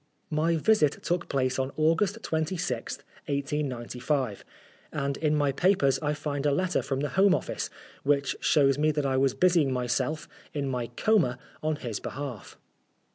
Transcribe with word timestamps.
My 0.31 0.55
visit 0.55 1.03
took 1.03 1.29
place 1.29 1.59
on 1.59 1.71
August 1.77 2.19
26th, 2.23 3.03
1895, 3.27 4.43
and 4.91 5.15
in 5.17 5.35
my 5.35 5.51
papers 5.51 5.99
I 6.01 6.15
find 6.15 6.43
a 6.47 6.51
letter 6.51 6.81
from 6.81 7.01
the 7.01 7.09
Home 7.09 7.35
Office, 7.35 7.69
which 8.01 8.35
shows 8.39 8.79
me 8.79 8.89
that 8.93 9.05
I 9.05 9.17
was 9.17 9.35
busying 9.35 9.71
myself, 9.71 10.27
in 10.55 10.67
my 10.67 10.87
coma, 10.87 11.37
on 11.61 11.75
his 11.75 11.99
behalf. 11.99 12.57